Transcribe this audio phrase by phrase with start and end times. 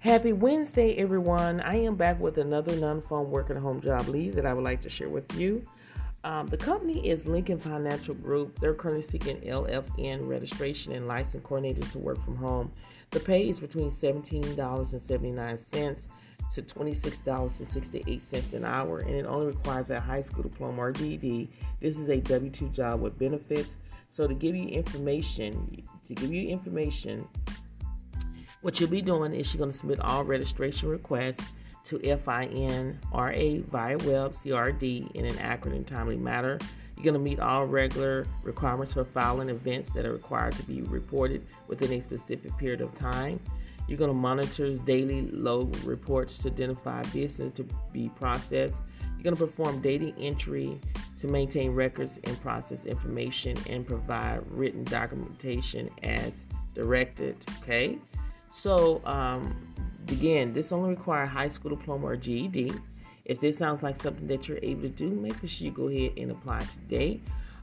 [0.00, 1.60] Happy Wednesday, everyone.
[1.60, 4.62] I am back with another non phone work at home job lead that I would
[4.62, 5.66] like to share with you.
[6.22, 8.60] Um, the company is Lincoln Financial Group.
[8.60, 12.70] They're currently seeking LFN registration and license coordinators to work from home.
[13.10, 16.06] The pay is between $17.79
[16.52, 21.50] to $26.68 an hour, and it only requires a high school diploma or GED.
[21.80, 23.74] This is a W 2 job with benefits.
[24.12, 27.26] So, to give you information, to give you information,
[28.60, 31.44] what you'll be doing is you're going to submit all registration requests
[31.84, 36.58] to FINRA via web CRD in an accurate and timely manner.
[36.96, 40.82] You're going to meet all regular requirements for filing events that are required to be
[40.82, 43.38] reported within a specific period of time.
[43.86, 48.74] You're going to monitor daily load reports to identify business to be processed.
[49.14, 50.78] You're going to perform data entry
[51.20, 56.32] to maintain records and process information and provide written documentation as
[56.74, 57.36] directed.
[57.62, 57.98] Okay.
[58.50, 59.74] So, um,
[60.08, 62.72] again, this only requires high school diploma or GED.
[63.24, 66.12] If this sounds like something that you're able to do, make sure you go ahead
[66.16, 67.20] and apply today.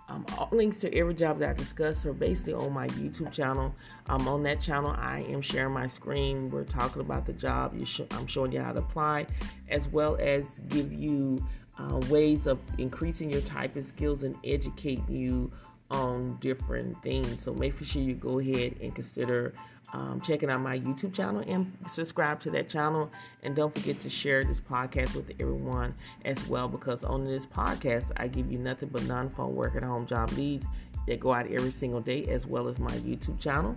[0.08, 3.73] Um, all links to every job that I discuss are basically on my YouTube channel.
[4.08, 6.50] Um, on that channel, I am sharing my screen.
[6.50, 7.75] We're talking about the job.
[7.88, 9.25] Sh- I'm showing you how to apply,
[9.69, 11.44] as well as give you
[11.80, 15.52] uh, ways of increasing your typing skills and educate you
[15.91, 17.44] on different things.
[17.44, 19.53] So make sure you go ahead and consider
[19.94, 23.11] um, checking out my YouTube channel and subscribe to that channel.
[23.44, 28.11] And don't forget to share this podcast with everyone as well, because on this podcast,
[28.17, 30.66] I give you nothing but non phone work at home job leads
[31.08, 33.75] that go out every single day, as well as my YouTube channel.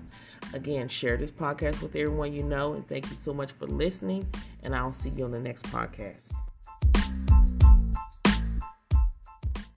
[0.54, 4.26] Again, share this podcast with everyone you know, and thank you so much for listening.
[4.62, 6.32] And I'll see you on the next podcast.